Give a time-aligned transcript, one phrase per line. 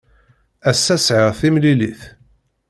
[0.69, 2.01] Ass-a sɛiɣ timlilit.